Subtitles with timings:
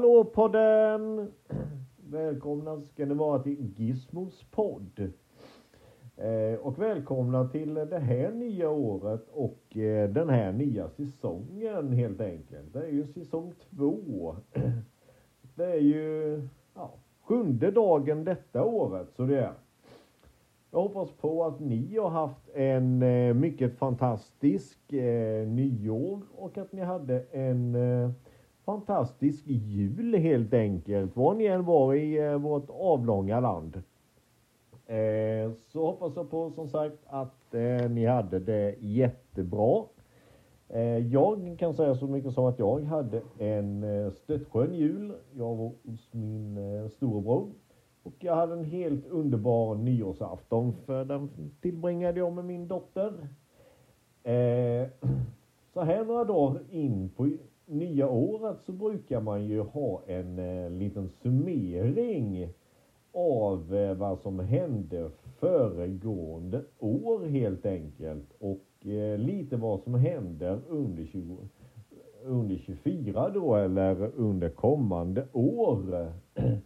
[0.00, 1.32] Hallå podden!
[1.96, 5.12] Välkomna ska ni vara till Gizmos podd.
[6.16, 12.20] Eh, och välkomna till det här nya året och eh, den här nya säsongen helt
[12.20, 12.72] enkelt.
[12.72, 14.36] Det är ju säsong två.
[15.54, 16.42] Det är ju
[16.74, 16.90] ja,
[17.22, 19.54] sjunde dagen detta året så det är.
[20.70, 26.72] Jag hoppas på att ni har haft en eh, mycket fantastisk eh, nyår och att
[26.72, 28.10] ni hade en eh,
[28.70, 31.16] fantastisk jul helt enkelt.
[31.16, 33.82] Var ni än var i eh, vårt avlånga land.
[34.86, 39.84] Eh, så hoppas jag på som sagt att eh, ni hade det jättebra.
[40.68, 45.12] Eh, jag kan säga så mycket som att jag hade en eh, jul.
[45.32, 47.48] Jag var hos min eh, storebror.
[48.02, 51.30] Och jag hade en helt underbar nyårsafton för den
[51.60, 53.12] tillbringade jag med min dotter.
[54.22, 54.88] Eh,
[55.72, 57.28] så här några dagar in på
[57.70, 62.48] nya året så brukar man ju ha en eh, liten summering
[63.12, 68.32] av eh, vad som hände föregående år helt enkelt.
[68.38, 71.36] Och eh, lite vad som händer under, 20,
[72.24, 76.12] under 24 då eller under kommande år.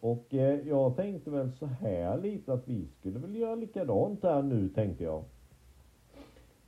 [0.00, 4.42] Och eh, jag tänkte väl så här lite att vi skulle väl göra likadant här
[4.42, 5.24] nu tänkte jag.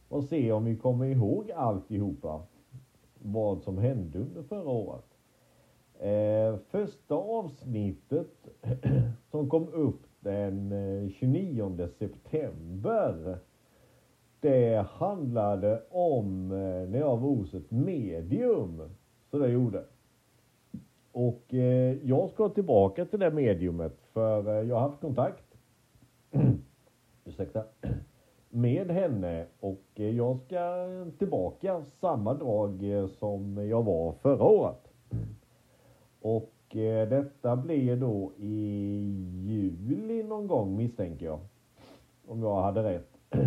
[0.08, 2.42] Och se om vi kommer ihåg alltihopa.
[3.22, 5.04] Vad som hände under förra året.
[5.98, 8.48] Eh, första avsnittet
[9.30, 13.38] som kom upp den eh, 29 september.
[14.40, 18.82] Det handlade om eh, när jag var hos ett medium.
[19.30, 19.84] Så det gjorde.
[21.12, 25.44] Och eh, jag ska tillbaka till det mediumet för eh, jag har haft kontakt
[27.24, 27.64] ursäkta,
[28.58, 30.86] med henne och eh, jag ska
[31.18, 34.88] tillbaka samma dag eh, som jag var förra året.
[36.20, 38.54] Och eh, detta blir då i
[39.46, 41.40] juli någon gång misstänker jag.
[42.26, 43.10] Om jag hade rätt.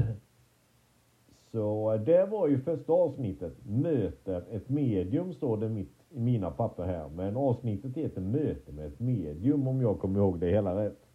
[1.51, 3.53] Så det var ju första avsnittet.
[3.65, 7.09] Möter ett medium står det mitt i mina papper här.
[7.09, 11.10] Men avsnittet heter Möte med ett medium om jag kommer ihåg det hela rätt.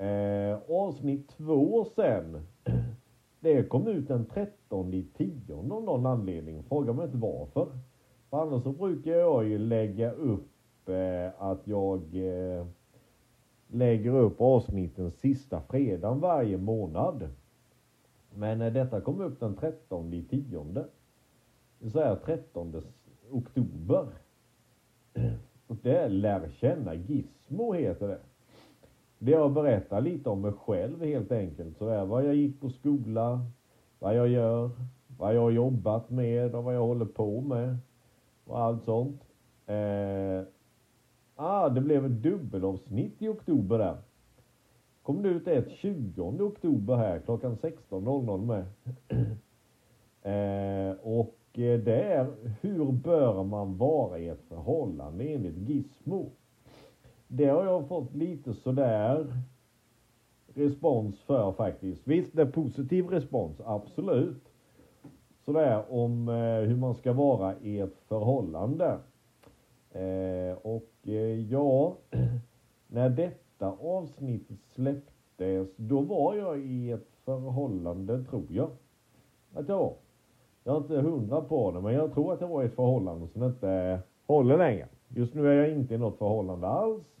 [0.00, 2.46] Eh, avsnitt två sen.
[3.40, 6.62] Det kom ut den 13 i tionde av någon anledning.
[6.62, 7.68] Fråga mig inte varför.
[8.30, 12.66] För annars så brukar jag ju lägga upp eh, att jag eh,
[13.68, 17.28] lägger upp avsnitten sista fredagen varje månad.
[18.34, 20.80] Men eh, detta kom upp den 13 i tionde.
[20.80, 22.82] Det vill säga 13
[23.30, 24.06] oktober.
[25.66, 28.18] Och det är Lär känna Gizmo heter det.
[29.22, 31.76] Det jag berättar lite om mig själv helt enkelt.
[31.78, 33.40] Så är vad jag gick på skola,
[33.98, 34.70] vad jag gör,
[35.18, 37.76] vad jag har jobbat med och vad jag håller på med.
[38.44, 39.22] Och allt sånt.
[39.66, 40.42] Eh,
[41.36, 43.96] ah, det blev ett dubbelavsnitt i oktober där.
[45.02, 48.64] Kom det ut ett 20 oktober här klockan 16.00 med.
[50.92, 52.26] eh, och eh, det är
[52.60, 56.30] hur bör man vara i ett förhållande enligt Gizmo.
[57.32, 59.26] Det har jag fått lite sådär
[60.54, 62.08] respons för faktiskt.
[62.08, 64.44] Visst, det är positiv respons, absolut.
[65.44, 68.98] Sådär om eh, hur man ska vara i ett förhållande.
[69.90, 71.96] Eh, och eh, ja,
[72.86, 78.70] när detta avsnittet släpptes, då var jag i ett förhållande, tror jag.
[79.54, 79.94] Att jag var.
[80.64, 83.28] Jag är inte hundra på det, men jag tror att jag var i ett förhållande
[83.28, 84.88] som inte håller längre.
[85.08, 87.19] Just nu är jag inte i något förhållande alls.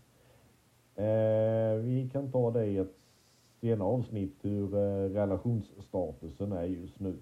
[1.00, 2.94] Eh, vi kan ta det i ett
[3.60, 7.16] senare avsnitt hur eh, relationsstatusen är just nu.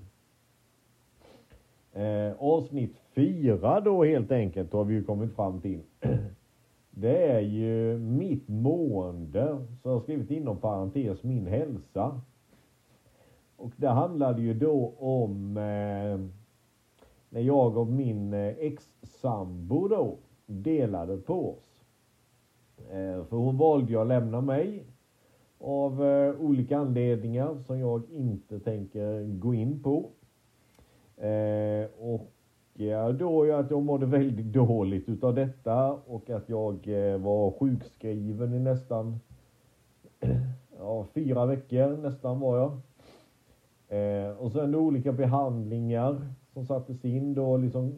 [1.93, 5.81] Eh, avsnitt fyra då helt enkelt har vi ju kommit fram till.
[6.91, 12.20] Det är ju mitt mående, så jag har skrivit inom parentes min hälsa.
[13.56, 16.20] Och det handlade ju då om eh,
[17.29, 20.17] när jag och min eh, ex-sambo då
[20.47, 21.68] delade på oss.
[22.90, 24.85] Eh, för hon valde ju att lämna mig
[25.61, 30.11] av eh, olika anledningar som jag inte tänker gå in på.
[31.17, 32.32] Eh, och
[32.75, 36.87] ja, då är att jag mådde väldigt dåligt utav detta och att jag
[37.19, 39.20] var sjukskriven i nästan
[40.79, 42.81] ja, fyra veckor nästan var jag.
[43.88, 47.94] Eh, och sen då olika behandlingar som sattes in då liksom.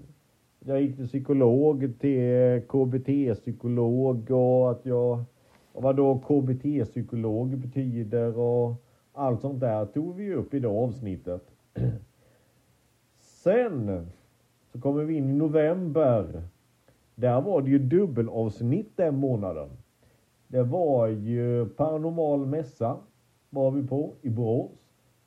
[0.64, 5.24] Jag gick till psykolog, till KBT-psykolog och att jag,
[5.72, 8.74] och vad då KBT-psykolog betyder och
[9.12, 11.42] allt sånt där tog vi upp i det avsnittet.
[13.20, 14.06] Sen
[14.72, 16.42] så kommer vi in i november.
[17.14, 19.68] där var det ju dubbelavsnitt den månaden.
[20.48, 22.96] Det var ju Paranormal Mässa
[23.50, 24.70] var vi på i Borås.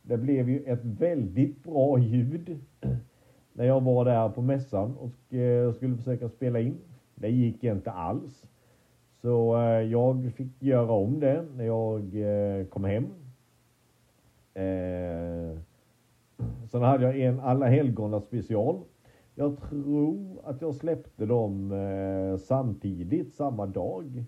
[0.01, 2.59] Det blev ju ett väldigt bra ljud
[3.53, 4.95] när jag var där på mässan
[5.29, 6.77] eh, och skulle försöka spela in.
[7.15, 8.45] Det gick inte alls.
[9.21, 13.05] Så eh, jag fick göra om det när jag eh, kom hem.
[16.71, 18.79] Sen hade jag en Alla helgona special.
[19.35, 21.71] Jag tror att jag släppte dem
[22.39, 24.23] samtidigt, samma dag.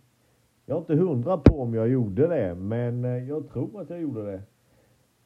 [0.65, 4.31] Jag är inte hundra på om jag gjorde det, men jag tror att jag gjorde
[4.31, 4.41] det.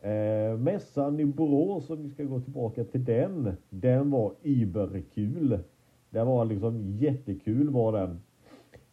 [0.01, 5.59] Eh, mässan i Borås, om vi ska gå tillbaka till den, den var überkul.
[6.09, 8.21] Det var liksom jättekul var den.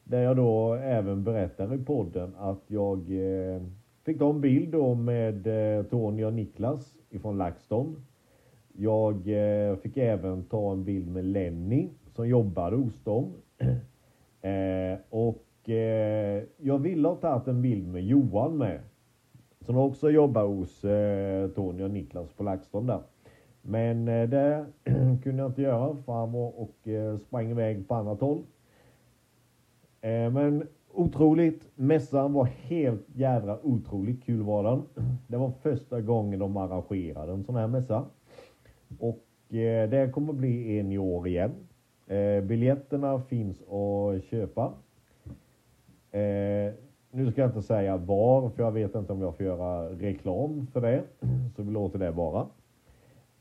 [0.04, 3.62] Där jag då även berättar i podden att jag eh,
[4.04, 7.96] fick ta en bild då med eh, Tony och Niklas ifrån LaxTon.
[8.72, 13.32] Jag eh, fick även ta en bild med Lenny som jobbade hos dem.
[14.40, 18.80] Eh, och eh, jag ville ha tagit en bild med Johan med
[19.66, 23.00] som också jobbar hos eh, Tony och Niklas på LaxTon där.
[23.62, 24.66] Men eh, det
[25.22, 28.42] kunde jag inte göra för han var och eh, sprang iväg på annat håll.
[30.00, 31.68] Eh, men otroligt.
[31.74, 34.82] Mässan var helt jädra otroligt kul var den.
[35.26, 38.04] Det var första gången de arrangerade en sån här mässa.
[38.98, 41.52] Och eh, det kommer bli en i år igen.
[42.06, 44.72] Eh, biljetterna finns att köpa.
[46.10, 46.74] Eh,
[47.16, 50.66] nu ska jag inte säga var, för jag vet inte om jag får göra reklam
[50.72, 51.02] för det.
[51.56, 52.40] Så vi låter det vara.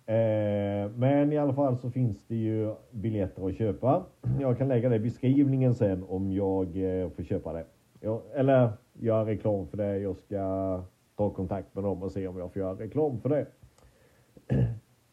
[0.05, 4.03] Eh, men i alla fall så finns det ju biljetter att köpa.
[4.39, 7.65] Jag kan lägga det i beskrivningen sen om jag eh, får köpa det.
[7.99, 9.97] Jag, eller göra reklam för det.
[9.97, 10.83] Jag ska
[11.17, 13.45] ta kontakt med dem och se om jag får göra reklam för det.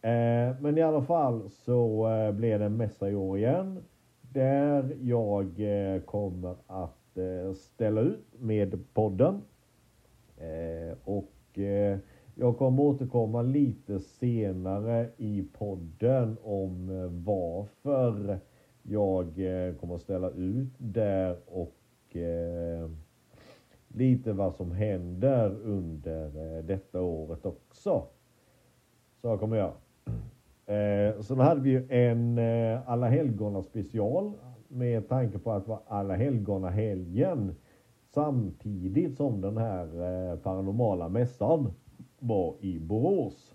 [0.04, 3.84] Eh, men i alla fall så blir det en mässa i år igen.
[4.20, 5.60] Där jag
[6.06, 9.42] kommer att Eh, ställa ut med podden.
[10.36, 11.98] Eh, och eh,
[12.34, 16.86] jag kommer återkomma lite senare i podden om
[17.24, 18.38] varför
[18.82, 19.34] jag
[19.80, 21.76] kommer att ställa ut där och
[23.88, 28.06] lite vad som händer under detta året också.
[29.20, 29.72] Så jag kommer jag.
[30.76, 32.38] Eh, sen hade vi ju en
[32.86, 34.32] Alla helgona special
[34.72, 37.54] med tanke på att det var alla helgona helgen
[38.14, 41.72] samtidigt som den här eh, paranormala mässan
[42.18, 43.54] var i Borås.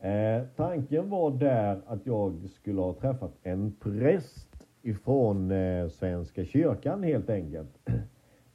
[0.00, 7.02] Eh, tanken var där att jag skulle ha träffat en präst ifrån eh, Svenska kyrkan
[7.02, 7.88] helt enkelt.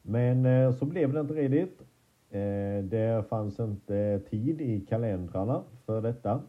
[0.02, 1.82] Men eh, så blev det inte riktigt.
[2.30, 6.42] Eh, det fanns inte eh, tid i kalendrarna för detta.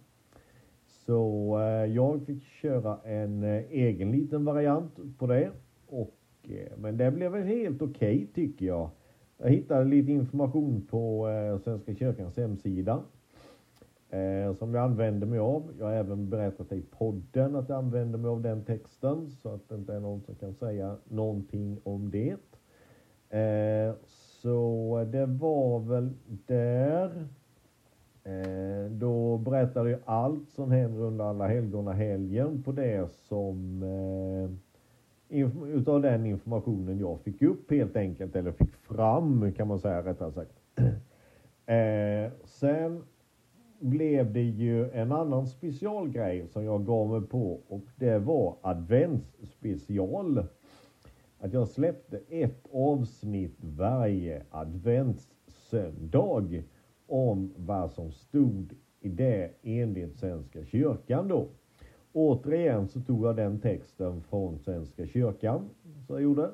[1.13, 5.51] Så eh, jag fick köra en eh, egen liten variant på det.
[5.87, 8.91] Och, eh, men det blev väl helt okej okay, tycker jag.
[9.39, 13.03] Jag hittade lite information på eh, Svenska kyrkans hemsida.
[14.11, 15.73] Eh, som jag använder mig av.
[15.79, 19.31] Jag har även berättat i podden att jag använder mig av den texten.
[19.31, 22.37] Så att det inte är någon som kan säga någonting om det.
[23.39, 23.95] Eh,
[24.43, 26.11] så det var väl
[26.47, 27.29] där.
[28.25, 34.51] Eh, då berättar jag allt som händer under alla helgona helgen på det som eh,
[35.69, 40.33] utav den informationen jag fick upp helt enkelt, eller fick fram kan man säga rättare
[40.33, 40.53] sagt.
[41.67, 43.03] Eh, sen
[43.79, 50.45] blev det ju en annan specialgrej som jag gav mig på och det var adventsspecial.
[51.39, 56.63] Att jag släppte ett avsnitt varje adventssöndag
[57.13, 61.49] om vad som stod i det enligt Svenska kyrkan då.
[62.13, 65.69] Återigen så tog jag den texten från Svenska kyrkan,
[66.07, 66.51] så jag gjorde.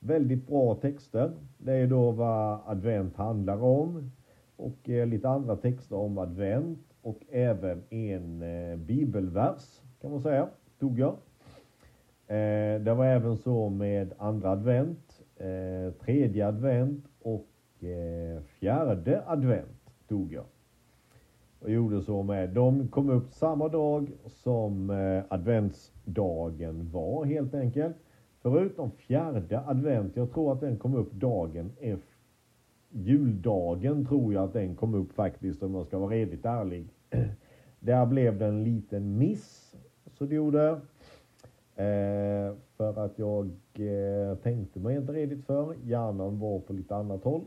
[0.00, 1.30] Väldigt bra texter.
[1.58, 4.10] Det är då vad advent handlar om
[4.56, 10.48] och eh, lite andra texter om advent och även en eh, bibelvers kan man säga,
[10.78, 11.16] tog jag.
[12.26, 19.77] Eh, det var även så med andra advent, eh, tredje advent och eh, fjärde advent
[20.08, 20.44] tog jag.
[21.60, 22.50] Och gjorde så med.
[22.50, 27.96] De kom upp samma dag som eh, adventsdagen var helt enkelt.
[28.42, 32.18] Förutom fjärde advent, jag tror att den kom upp dagen efter
[32.90, 36.88] juldagen tror jag att den kom upp faktiskt om jag ska vara redigt ärlig.
[37.80, 39.76] Där blev det en liten miss,
[40.12, 40.80] så det gjorde.
[41.76, 45.74] Eh, för att jag eh, tänkte mig inte redigt för.
[45.84, 47.44] Hjärnan var på lite annat håll.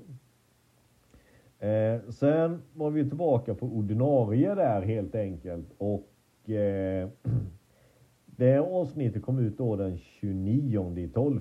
[1.61, 7.09] Eh, sen var vi tillbaka på ordinarie där helt enkelt och eh,
[8.25, 11.39] Det avsnittet kom ut då den 29 12.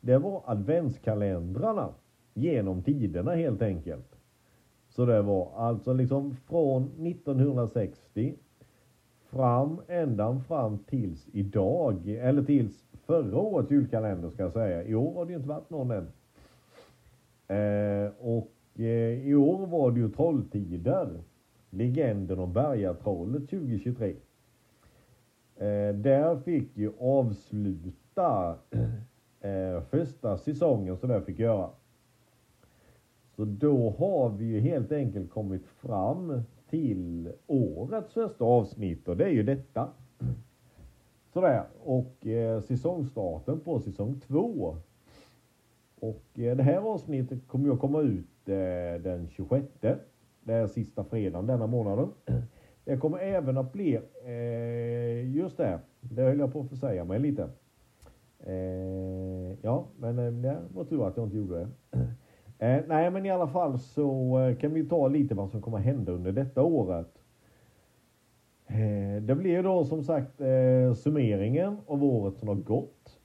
[0.00, 1.88] Det var adventskalendrarna
[2.34, 4.16] genom tiderna helt enkelt.
[4.88, 8.34] Så det var alltså liksom från 1960
[9.30, 14.84] fram ända fram tills idag, eller tills förra årets julkalender ska jag säga.
[14.84, 16.08] I år har det ju inte varit någon än.
[17.48, 21.22] Eh, och Eh, i år var det ju Trolltider.
[21.70, 24.16] Legenden om Bergatrollet 2023.
[25.56, 28.58] Eh, där fick ju avsluta
[29.40, 31.70] eh, första säsongen så där fick göra.
[33.36, 39.24] Så då har vi ju helt enkelt kommit fram till årets första avsnitt och det
[39.24, 39.88] är ju detta.
[41.32, 44.76] Sådär, och eh, säsongstarten på säsong två.
[46.00, 49.66] Och eh, det här avsnittet kommer ju att komma ut Eh, den 26.
[50.44, 52.08] Det är sista fredagen denna månaden.
[52.84, 57.18] Det kommer även att bli, eh, just det, det höll jag på att försäga mig
[57.18, 57.48] lite.
[58.46, 61.98] Eh, ja, men eh, det var tur att jag inte gjorde det.
[62.58, 65.78] Eh, nej, men i alla fall så eh, kan vi ta lite vad som kommer
[65.78, 67.12] hända under detta året.
[69.22, 70.40] Det blir då som sagt
[70.96, 73.18] summeringen av året som har gått.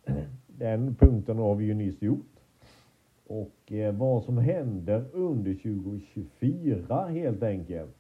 [0.48, 2.31] Den punkten har vi ju nyss gjort.
[3.32, 7.96] Och eh, vad som händer under 2024 helt enkelt.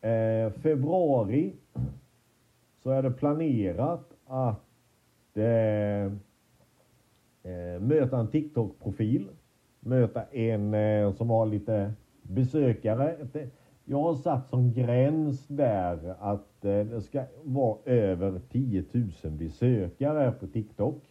[0.00, 1.52] Eh, februari
[2.82, 6.04] så är det planerat att eh,
[7.52, 9.28] eh, möta en TikTok-profil.
[9.80, 13.16] Möta en eh, som har lite besökare.
[13.32, 13.48] Eh,
[13.84, 20.46] jag har satt som gräns där att det ska vara över 10 000 besökare på
[20.46, 21.09] TikTok.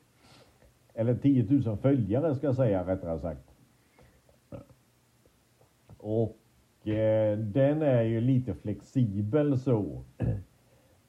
[0.93, 3.51] Eller 10 000 följare ska jag säga rättare sagt.
[5.97, 10.03] Och eh, den är ju lite flexibel så.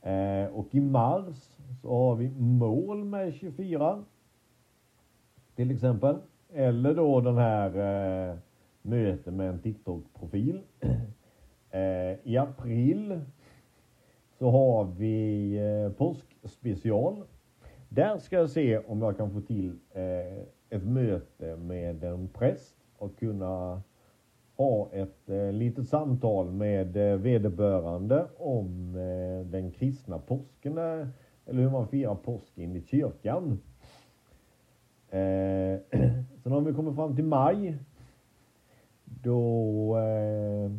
[0.02, 1.36] Eh, och i mars
[1.82, 4.04] så har vi mål med 24.
[5.56, 6.16] Till exempel.
[6.52, 7.68] Eller då den här
[8.30, 8.36] eh,
[8.82, 10.60] möten med en TikTok-profil.
[11.72, 13.20] Eh, I april
[14.38, 17.24] så har vi eh, påskspecial.
[17.92, 22.76] Där ska jag se om jag kan få till eh, ett möte med en präst
[22.98, 23.82] och kunna
[24.56, 31.06] ha ett eh, litet samtal med eh, vederbörande om eh, den kristna påsken eh,
[31.46, 33.60] eller hur man firar påsken i kyrkan.
[35.10, 35.78] Eh,
[36.42, 37.76] sen har vi kommit fram till maj.
[39.04, 40.70] Då eh,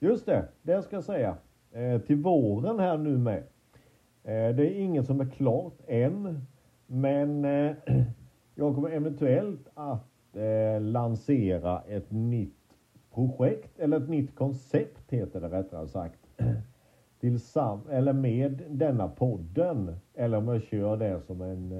[0.00, 1.36] Just det, det ska jag säga.
[1.72, 3.42] Eh, till våren här nu med.
[4.28, 6.46] Eh, det är inget som är klart än.
[6.86, 7.72] Men eh,
[8.54, 12.54] jag kommer eventuellt att eh, lansera ett nytt
[13.14, 16.18] projekt, eller ett nytt koncept heter det rättare sagt.
[17.20, 19.96] Tillsam eller med denna podden.
[20.14, 21.72] Eller om jag kör det som en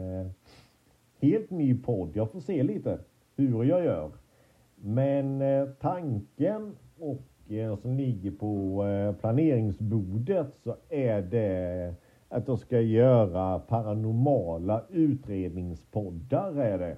[1.20, 2.10] helt ny podd.
[2.14, 2.98] Jag får se lite
[3.36, 4.10] hur jag gör.
[4.76, 5.42] Men
[5.80, 7.22] tanken och
[7.82, 8.84] som ligger på
[9.20, 11.94] planeringsbordet så är det
[12.28, 16.96] att de ska göra paranormala utredningspoddar är det.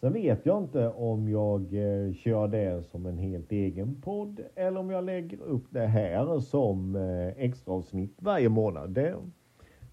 [0.00, 4.80] Sen vet jag inte om jag eh, kör det som en helt egen podd eller
[4.80, 8.90] om jag lägger upp det här som extra extraavsnitt varje månad.
[8.90, 9.14] Det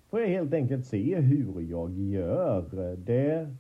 [0.10, 2.96] får jag helt enkelt se hur jag gör.
[2.96, 3.56] Det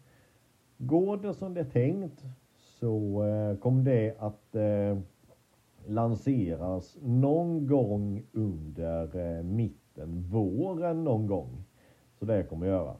[0.83, 2.23] Går det som det är tänkt
[2.79, 4.55] så eh, kommer det att
[5.87, 11.63] lanseras någon gång under eh, mitten, våren någon gång.
[12.19, 12.95] Så det kommer jag göra.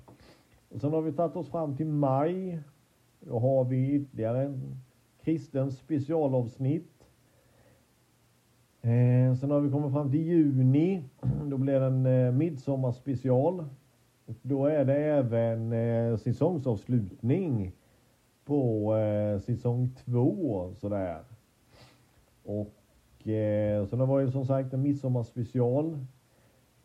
[0.70, 2.60] Och sen har vi tagit oss fram till maj.
[3.20, 4.82] Då har vi ytterligare en
[5.24, 7.08] kristen specialavsnitt.
[8.82, 11.04] Eh, sen har vi kommit fram till juni.
[11.44, 13.66] Då blir det en eh, midsommarspecial.
[14.42, 17.72] Då är det även eh, säsongsavslutning
[18.46, 21.24] på eh, säsong två sådär.
[22.44, 26.00] Och eh, så det var ju som sagt en midsommarspecial.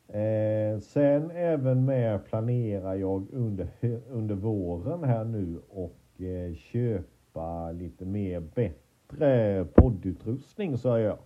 [0.09, 3.69] Eh, sen även med planerar jag under,
[4.11, 11.19] under våren här nu och eh, köpa lite mer bättre poddutrustning så jag.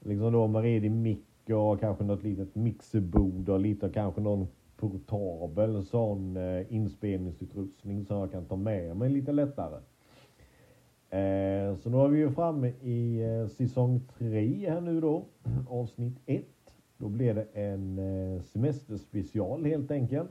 [0.00, 5.84] Liksom då med redig mick och kanske något litet mixerbord och lite kanske någon portabel
[5.84, 9.80] sån eh, inspelningsutrustning som jag kan ta med mig lite lättare.
[11.10, 15.24] Eh, så nu är vi ju framme i eh, säsong 3 här nu då,
[15.68, 16.44] avsnitt 1.
[16.98, 20.30] Då blir det en eh, semesterspecial helt enkelt.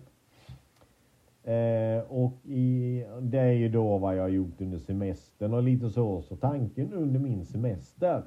[1.43, 5.89] Eh, och i, det är ju då vad jag har gjort under semestern och lite
[5.89, 6.21] så.
[6.21, 8.23] Så tanken under min semester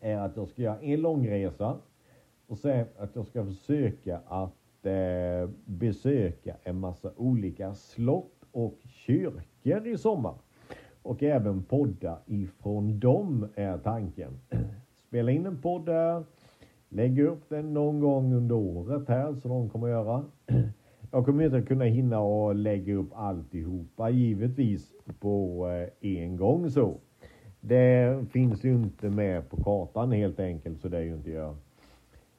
[0.00, 1.76] är att jag ska göra en långresa
[2.46, 9.86] och sen att jag ska försöka att eh, besöka en massa olika slott och kyrkor
[9.86, 10.34] i sommar.
[11.08, 14.30] Och även podda ifrån dem är tanken.
[15.08, 16.24] Spela in en podd där,
[16.88, 20.24] lägg upp den någon gång under året här som de kommer göra.
[21.10, 25.66] Jag kommer inte kunna hinna och lägga upp alltihopa givetvis på
[26.00, 26.96] eh, en gång så.
[27.60, 31.56] Det finns ju inte med på kartan helt enkelt så det är ju inte jag.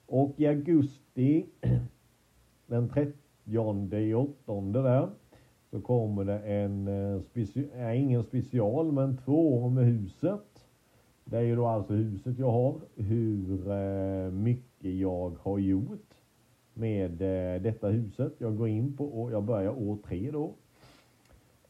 [0.05, 1.45] Och i augusti
[2.67, 5.09] den 30 i åttonde där
[5.71, 10.65] så kommer det en, eh, speci ingen special men två om med huset.
[11.25, 16.13] Det är ju då alltså huset jag har, hur eh, mycket jag har gjort
[16.73, 18.33] med eh, detta huset.
[18.37, 20.53] Jag går in på, och jag börjar år tre då.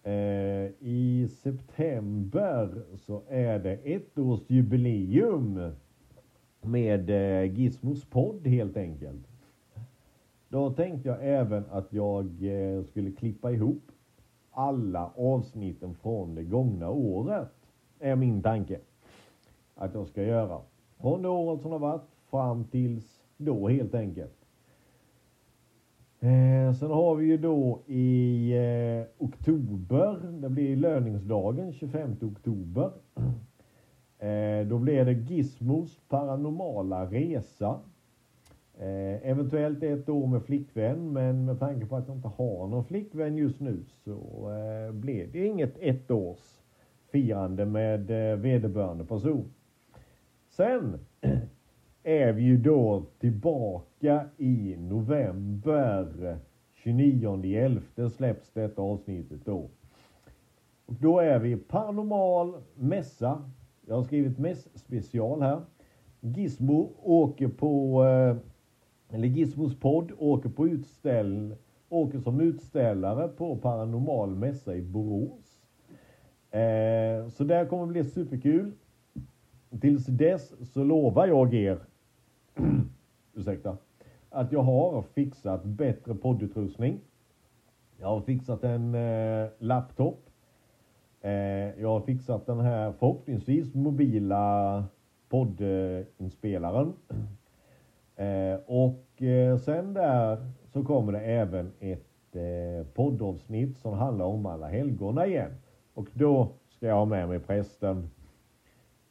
[0.04, 5.72] Eh, I september så är det ettårsjubileum
[6.62, 7.10] med
[7.58, 9.29] Gizmos podd helt enkelt.
[10.50, 13.92] Då tänkte jag även att jag eh, skulle klippa ihop
[14.52, 17.52] alla avsnitten från det gångna året.
[18.00, 18.80] Är min tanke.
[19.76, 20.62] Att jag ska göra.
[20.98, 24.40] Från det året som har varit fram tills då helt enkelt.
[26.20, 32.92] Eh, sen har vi ju då i eh, oktober, det blir löningsdagen 25 oktober.
[34.22, 37.80] Eh, då blir det Gizmos paranormala resa.
[38.82, 42.86] Eh, eventuellt ett år med flickvän, men med tanke på att jag inte har någon
[42.86, 46.62] flickvän just nu så eh, blev det inget ettårs
[47.12, 49.54] firande med eh, vederbörande person.
[50.50, 51.00] Sen
[52.04, 56.38] är vi ju då tillbaka i november.
[56.84, 59.70] 29.11 släpps detta avsnittet då.
[60.86, 63.44] Och då är vi paranormal mässa.
[63.88, 65.62] Jag har skrivit mäss-special här.
[66.22, 68.38] Gizmo åker på, eh,
[69.10, 71.56] eller Gizmos podd åker på utställ,
[71.90, 75.66] åker som utställare på paranormal mässa i Borås.
[76.52, 78.72] Eh, så det kommer bli superkul.
[79.82, 81.80] Tills dess så lovar jag er
[83.34, 83.78] ursäkta,
[84.30, 87.00] att jag har fixat bättre poddutrustning.
[87.98, 90.30] Jag har fixat en eh, laptop.
[91.22, 91.32] Eh,
[91.82, 94.84] jag har fixat den här förhoppningsvis mobila
[95.30, 96.94] poddinspelaren.
[98.20, 104.46] Eh, och eh, sen där så kommer det även ett eh, poddavsnitt som handlar om
[104.46, 105.52] alla helgona igen.
[105.94, 108.10] Och då ska jag ha med mig prästen.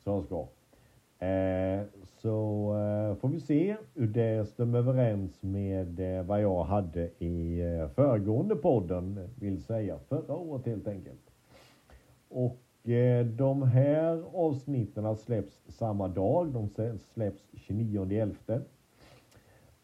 [0.05, 0.47] Så ska.
[1.27, 1.83] Eh,
[2.23, 7.61] så eh, får vi se hur det stämmer överens med eh, vad jag hade i
[7.61, 11.31] eh, föregående podden, vill säga förra året helt enkelt.
[12.29, 16.69] Och eh, de här avsnitten släpps samma dag, de
[16.99, 18.63] släpps 29.11.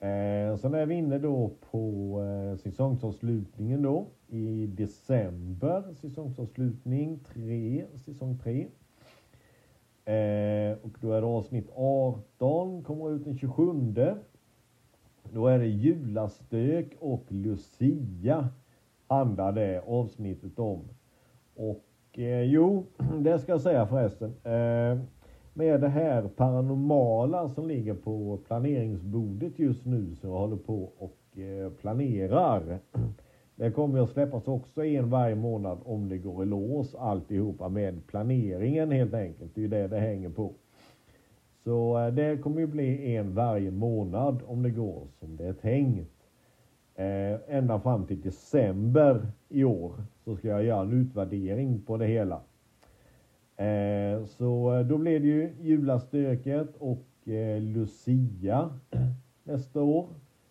[0.05, 8.39] Eh, sen är vi inne då på eh, säsongsavslutningen då i december, säsongsavslutning 3, säsong
[8.39, 8.67] 3.
[10.05, 13.63] Eh, och då är det avsnitt 18, kommer ut den 27.
[15.33, 18.49] Då är det julastök och Lucia
[19.07, 20.81] handlar det avsnittet om.
[21.55, 22.87] Och eh, jo,
[23.21, 24.35] det ska jag säga förresten.
[24.45, 24.99] Eh,
[25.55, 31.39] med det här paranormala som ligger på planeringsbordet just nu så jag håller på och
[31.39, 32.79] eh, planerar.
[33.57, 38.07] Det kommer att släppas också en varje månad om det går i lås alltihopa med
[38.07, 39.55] planeringen helt enkelt.
[39.55, 40.53] Det är ju det det hänger på.
[41.65, 45.53] Så eh, det kommer ju bli en varje månad om det går som det är
[45.53, 46.11] tänkt.
[46.95, 49.93] Eh, ända fram till december i år
[50.25, 52.41] så ska jag göra en utvärdering på det hela.
[53.57, 58.71] Eh, så eh, då blev det ju julastöket och eh, Lucia
[59.45, 60.09] nästa år.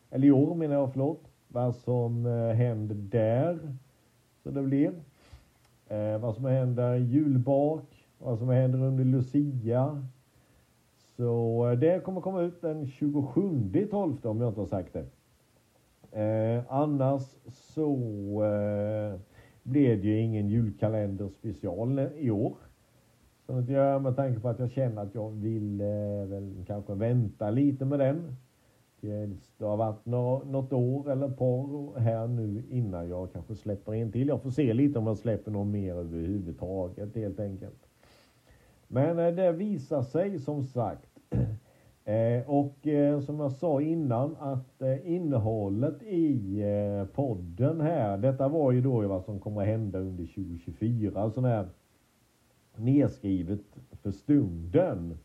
[0.09, 3.59] Eller i år menar jag, förlåt vad som eh, händer där.
[4.43, 4.91] Så det blir.
[5.87, 10.07] Eh, vad som händer julbak, vad som händer under Lucia.
[11.17, 15.05] Så eh, det kommer komma ut den 27 12 om jag inte har sagt det.
[16.21, 17.93] Eh, annars så
[18.43, 19.19] eh,
[19.63, 22.55] det ju ingen julkalender special i år.
[23.53, 27.49] Som att med tanke på att jag känner att jag vill eh, väl kanske vänta
[27.49, 28.35] lite med den.
[29.57, 34.11] Det har varit något år eller ett par här nu innan jag kanske släpper en
[34.11, 34.27] till.
[34.27, 37.87] Jag får se lite om jag släpper någon mer överhuvudtaget helt enkelt.
[38.87, 41.09] Men eh, det visar sig som sagt.
[42.05, 48.47] Eh, och eh, som jag sa innan att eh, innehållet i eh, podden här, detta
[48.47, 51.67] var ju då vad som kommer att hända under 2024, sån här
[52.77, 53.62] nedskrivet
[54.01, 55.17] för stunden.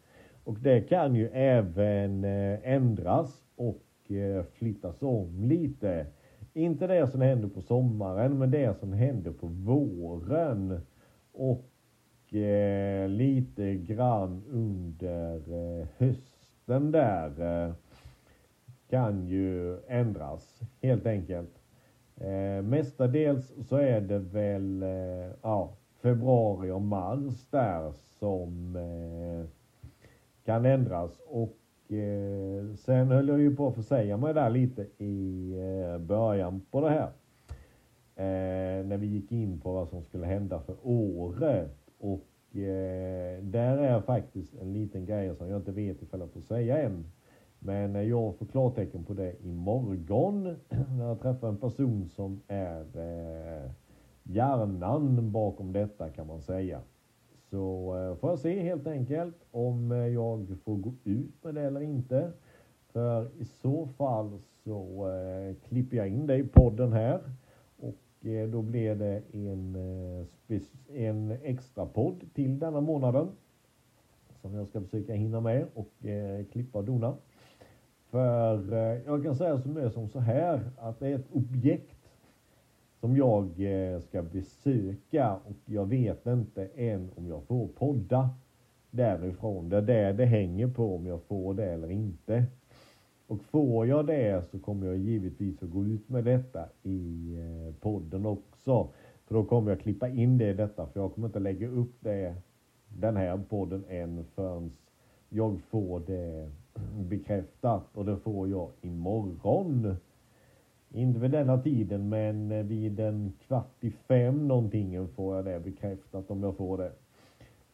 [0.45, 6.07] Och det kan ju även eh, ändras och eh, flyttas om lite.
[6.55, 10.81] Inte det som händer på sommaren, men det som händer på våren.
[11.33, 15.41] Och eh, lite grann under
[15.99, 17.75] hösten där
[18.91, 21.55] kan ju ändras helt enkelt.
[22.63, 24.85] Mestadels så är det väl
[25.43, 29.47] ja, februari och mars där som eh,
[30.45, 35.53] kan ändras och eh, sen höll jag ju på att försäga mig där lite i
[35.59, 37.11] eh, början på det här.
[38.17, 43.79] Eh, när vi gick in på vad som skulle hända för året och eh, där
[43.79, 47.05] är faktiskt en liten grej som jag inte vet ifall jag får säga än.
[47.59, 50.43] Men eh, jag får klartecken på det imorgon
[50.99, 53.71] när jag träffar en person som är eh,
[54.29, 56.81] hjärnan bakom detta kan man säga.
[57.51, 61.63] Så eh, får jag se helt enkelt om eh, jag får gå ut med det
[61.63, 62.33] eller inte.
[62.93, 67.21] För i så fall så eh, klipper jag in det i podden här.
[67.81, 69.77] Och då blir det en,
[70.95, 73.29] en extra podd till denna månaden.
[74.41, 75.93] Som jag ska försöka hinna med och
[76.53, 77.15] klippa och dona.
[78.11, 78.73] För
[79.07, 81.98] jag kan säga som är som så här att det är ett objekt
[83.01, 88.31] som jag eh, ska besöka och jag vet inte än om jag får podda
[88.91, 89.69] därifrån.
[89.69, 92.45] Det är det det hänger på om jag får det eller inte.
[93.27, 97.75] Och får jag det så kommer jag givetvis att gå ut med detta i eh,
[97.81, 98.89] podden också.
[99.27, 101.95] För då kommer jag klippa in det i detta för jag kommer inte lägga upp
[102.01, 102.35] det,
[102.89, 104.73] den här podden än förrän
[105.29, 106.51] jag får det
[107.09, 109.97] bekräftat och det får jag imorgon.
[110.91, 116.31] Inte vid denna tiden men vid en kvart i fem någonting får jag det bekräftat
[116.31, 116.93] om jag får det.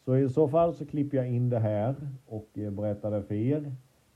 [0.05, 1.94] Så i så fall så klipper jag in det här
[2.27, 3.72] och berättar det för er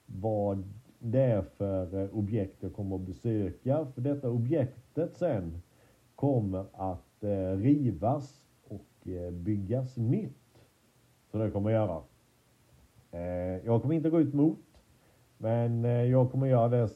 [0.07, 0.65] vad
[0.99, 3.87] det är för eh, objekt jag kommer att besöka.
[3.95, 5.63] För detta objektet sen
[6.15, 10.33] kommer att eh, rivas och eh, byggas nytt.
[11.31, 12.03] Så det kommer jag göra.
[13.65, 14.59] Jag kommer inte gå ut mot
[15.39, 16.89] men jag kommer göra det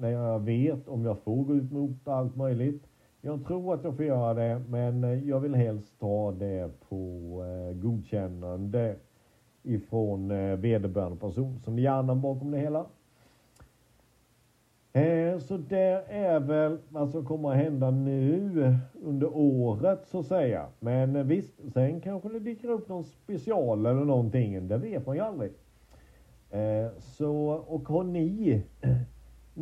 [0.00, 2.86] när jag vet om jag får gå ut mot allt möjligt.
[3.20, 6.96] Jag tror att jag får göra det, men eh, jag vill helst ha det på
[7.44, 8.96] eh, godkännande
[9.62, 12.86] ifrån eh, vederbörande person som är hjärnan bakom det hela.
[14.92, 20.26] Eh, så det är väl vad som kommer att hända nu under året så att
[20.26, 20.66] säga.
[20.80, 24.68] Men eh, visst, sen kanske det dyker upp någon special eller någonting.
[24.68, 25.52] Det vet man ju aldrig.
[26.50, 27.36] Eh, så,
[27.66, 28.62] och har ni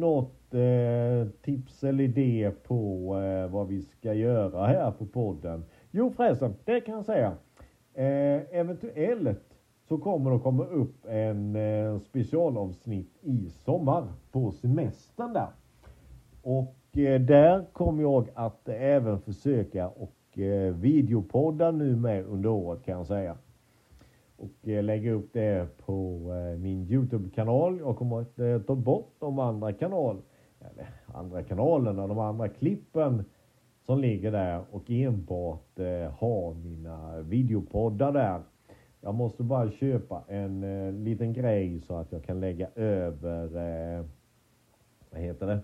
[0.00, 5.64] något eh, tips eller idé på eh, vad vi ska göra här på podden?
[5.90, 7.32] Jo förresten, det kan jag säga.
[7.94, 9.58] Eh, eventuellt
[9.88, 15.48] så kommer det komma upp en eh, specialavsnitt i sommar på semestern där.
[16.42, 22.84] Och eh, där kommer jag att även försöka och eh, videopodda nu med under året
[22.84, 23.36] kan jag säga
[24.38, 27.78] och eh, lägga upp det på eh, min Youtube-kanal.
[27.78, 30.22] Jag kommer att eh, ta bort de andra kanal,
[30.60, 33.24] eller andra kanalerna, de andra klippen
[33.86, 35.78] som ligger där och enbart
[36.18, 38.42] ha mina videopoddar där.
[39.00, 43.48] Jag måste bara köpa en liten grej så att jag kan lägga över,
[45.10, 45.60] vad heter det,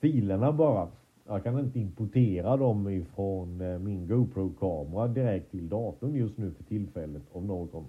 [0.00, 0.88] filerna bara
[1.28, 6.64] jag kan inte importera dem ifrån eh, min GoPro-kamera direkt till datorn just nu för
[6.64, 7.86] tillfället av någon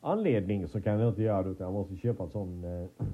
[0.00, 2.86] anledning så kan jag inte göra det utan jag måste köpa en sån eh,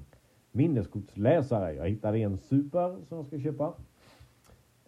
[0.52, 1.74] minneskortsläsare.
[1.74, 3.74] Jag hittade en super som jag ska köpa.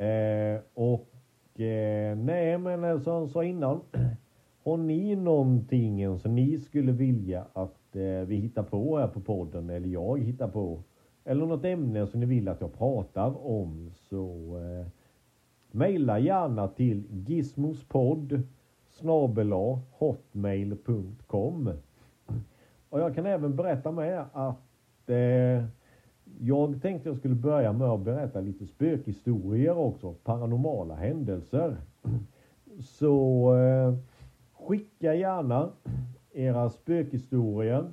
[0.04, 3.80] Eh, och eh, nej men eh, som jag sa innan.
[4.64, 9.70] Har ni någonting som ni skulle vilja att eh, vi hittar på här på podden
[9.70, 10.82] eller jag hittar på
[11.24, 14.86] eller något ämne som ni vill att jag pratar om så eh,
[15.70, 18.42] mejla gärna till gizmospodd
[19.90, 21.70] hotmail.com
[22.88, 25.64] Och jag kan även berätta med att eh,
[26.40, 31.76] jag tänkte jag skulle börja med att berätta lite spökhistorier också, paranormala händelser.
[32.80, 33.94] Så eh,
[34.52, 35.70] skicka gärna
[36.32, 37.90] era spökhistorier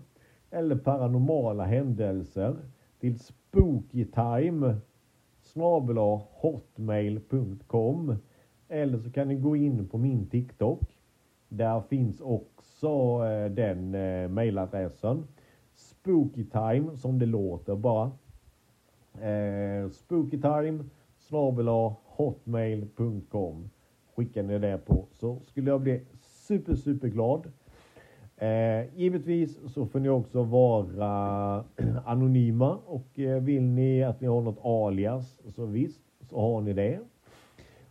[0.51, 2.55] eller paranormala händelser
[2.99, 4.75] till spookytime
[6.41, 8.15] hotmail.com
[8.69, 10.81] eller så kan ni gå in på min TikTok.
[11.49, 12.87] Där finns också
[13.25, 15.27] eh, den eh, mailadressen.
[15.73, 18.11] Spookytime som det låter bara.
[19.21, 20.83] Eh, spookytime
[22.05, 23.69] hotmail.com
[24.15, 27.51] Skickar ni det på så skulle jag bli super super glad.
[28.41, 31.63] Eh, givetvis så får ni också vara
[32.05, 36.73] anonyma och eh, vill ni att ni har något alias så visst så har ni
[36.73, 36.99] det.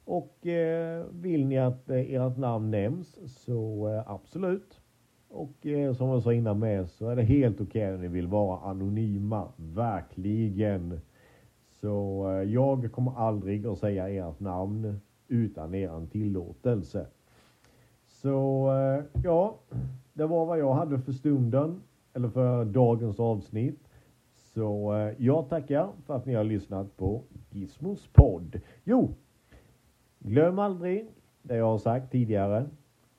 [0.04, 4.80] Och eh, vill ni att eh, ert namn nämns så eh, absolut.
[5.28, 8.08] Och eh, som jag sa innan med så är det helt okej okay om ni
[8.08, 9.48] vill vara anonyma.
[9.56, 11.00] Verkligen.
[11.80, 17.06] Så eh, jag kommer aldrig att säga ert namn utan er tillåtelse.
[18.06, 19.58] Så eh, ja,
[20.18, 23.88] det var vad jag hade för stunden, eller för dagens avsnitt.
[24.34, 28.60] Så eh, jag tackar för att ni har lyssnat på Gizmos podd.
[28.84, 29.14] Jo,
[30.18, 31.06] glöm aldrig
[31.42, 32.66] det jag har sagt tidigare.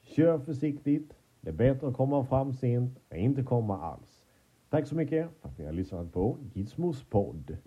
[0.01, 1.13] Kör försiktigt.
[1.41, 4.25] Det är bättre att komma fram sent än inte komma alls.
[4.69, 7.57] Tack så mycket för att ni har lyssnat på Gizmos podd.